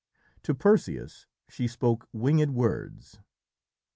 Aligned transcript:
To 0.41 0.55
Perseus 0.55 1.27
she 1.47 1.67
spoke 1.67 2.07
winged 2.11 2.55
words. 2.55 3.19